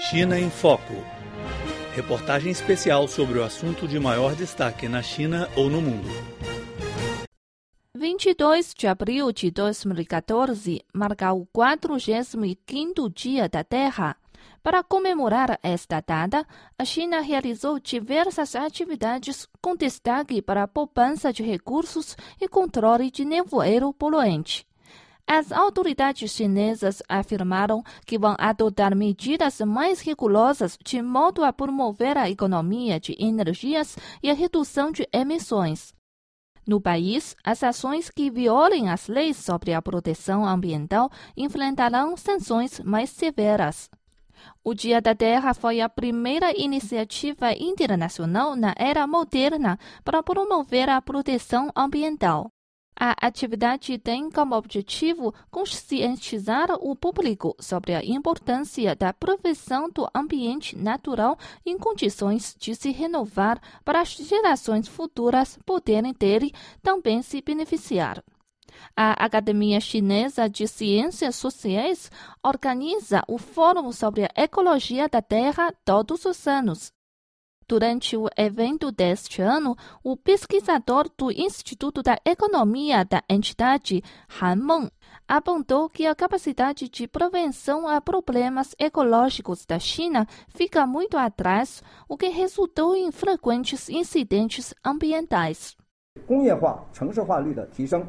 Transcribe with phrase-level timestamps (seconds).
[0.00, 0.94] China em Foco.
[1.94, 6.08] Reportagem especial sobre o assunto de maior destaque na China ou no mundo.
[7.94, 14.16] 22 de abril de 2014 marca o 45º Dia da Terra.
[14.62, 16.46] Para comemorar esta data,
[16.78, 23.24] a China realizou diversas atividades com destaque para a poupança de recursos e controle de
[23.26, 24.66] nevoeiro poluente.
[25.32, 32.28] As autoridades chinesas afirmaram que vão adotar medidas mais rigorosas de modo a promover a
[32.28, 35.94] economia de energias e a redução de emissões.
[36.66, 43.10] No país, as ações que violem as leis sobre a proteção ambiental enfrentarão sanções mais
[43.10, 43.88] severas.
[44.64, 51.00] O Dia da Terra foi a primeira iniciativa internacional na era moderna para promover a
[51.00, 52.50] proteção ambiental.
[53.02, 60.76] A atividade tem como objetivo conscientizar o público sobre a importância da proteção do ambiente
[60.76, 68.22] natural em condições de se renovar para as gerações futuras poderem dele também se beneficiar.
[68.94, 72.10] A Academia Chinesa de Ciências Sociais
[72.44, 76.92] organiza o Fórum sobre a Ecologia da Terra todos os anos.
[77.69, 84.03] Durante o evento deste ano, o pesquisador do Instituto da Economia da entidade,
[84.39, 84.91] Han Meng,
[85.27, 92.15] apontou que a capacidade de prevenção a problemas ecológicos da China fica muito atrás, o
[92.15, 95.75] que resultou em frequentes incidentes ambientais.
[96.27, 98.05] 工业化、城市化率的提升，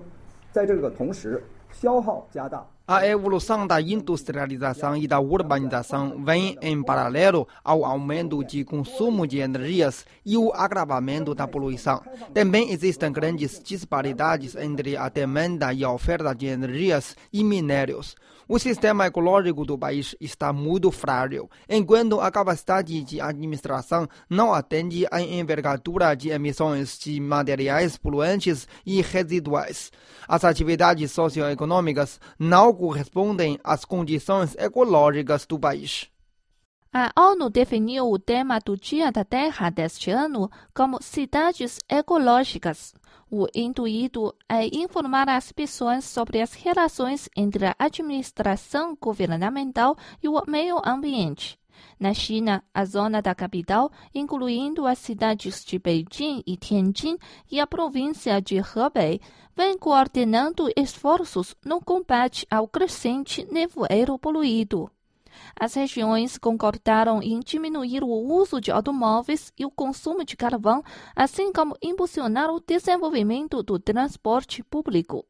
[0.52, 2.62] 在这个同时，消耗加大。
[2.93, 9.37] A evolução da industrialização e da urbanização vem em paralelo ao aumento de consumo de
[9.39, 12.01] energias e o agravamento da poluição.
[12.33, 18.13] Também existem grandes disparidades entre a demanda e a oferta de energias e minérios.
[18.45, 25.07] O sistema ecológico do país está muito frágil, enquanto a capacidade de administração não atende
[25.09, 29.89] à envergadura de emissões de materiais poluentes e residuais.
[30.27, 36.09] As atividades socioeconômicas não correspondem às condições ecológicas do país.
[36.91, 42.95] A ONU definiu o tema do Dia da Terra deste ano como Cidades Ecológicas.
[43.29, 50.41] O intuito é informar as pessoas sobre as relações entre a administração governamental e o
[50.47, 51.60] meio ambiente.
[51.99, 57.17] Na China, a zona da capital, incluindo as cidades de Beijing e Tianjin
[57.49, 59.21] e a província de Hebei,
[59.55, 64.89] vem coordenando esforços no combate ao crescente nevoeiro poluído.
[65.59, 70.83] As regiões concordaram em diminuir o uso de automóveis e o consumo de carvão,
[71.15, 75.25] assim como impulsionar o desenvolvimento do transporte público.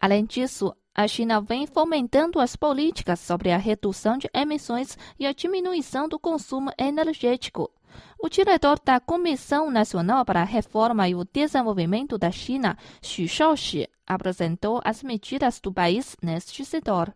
[0.00, 5.33] Além disso, a China vem fomentando as políticas sobre a redução de emissões e a
[5.33, 7.71] diminuição do consumo energético.
[8.19, 13.87] O diretor da Comissão Nacional para a Reforma e o Desenvolvimento da China, Xu Shaoxi,
[14.05, 17.13] apresentou as medidas do país neste setor.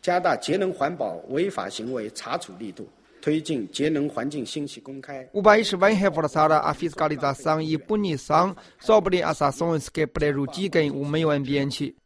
[0.00, 2.86] 加大节能环保违法行为查处力度，
[3.22, 5.26] 推进节能环境信息公开。
[5.32, 11.30] O país vai reforçar a fiscalização e punição sobre as ações que prejudiquem o meio
[11.30, 11.96] ambiente.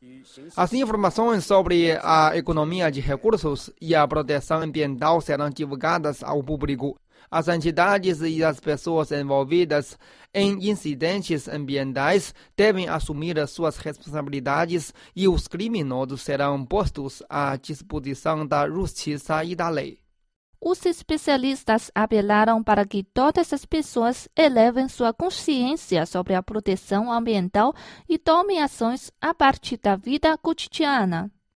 [0.55, 6.97] As informações sobre a economia de recursos e a proteção ambiental serão divulgadas ao público.
[7.29, 9.97] As entidades e as pessoas envolvidas
[10.33, 18.69] em incidentes ambientais devem assumir suas responsabilidades e os criminosos serão postos à disposição da
[18.69, 20.02] justiça e da lei.
[20.65, 27.73] Os especialistas apelaram para que todas as pessoas elevem sua consciência sobre a proteção ambiental
[28.07, 31.29] e tomem ações a partir da vida cotidiana.